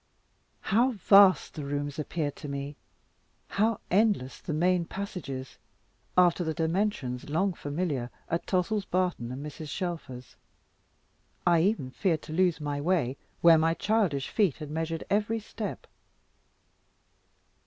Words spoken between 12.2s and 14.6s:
to lose the way, where my childish feet